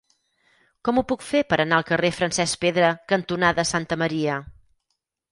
Com 0.87 0.99
ho 0.99 1.01
puc 1.09 1.25
fer 1.25 1.41
per 1.51 1.59
anar 1.65 1.77
al 1.81 1.85
carrer 1.89 2.09
Francesc 2.19 2.59
Pedra 2.63 2.89
cantonada 3.13 3.65
Santa 3.73 3.99
Maria? 4.05 4.39